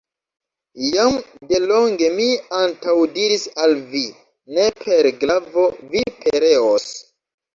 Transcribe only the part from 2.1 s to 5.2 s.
mi antaŭdiris al vi: ne per